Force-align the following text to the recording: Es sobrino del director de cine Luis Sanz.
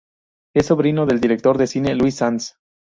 Es 0.55 0.65
sobrino 0.65 1.05
del 1.05 1.21
director 1.21 1.59
de 1.59 1.67
cine 1.67 1.93
Luis 1.93 2.15
Sanz. 2.15 2.55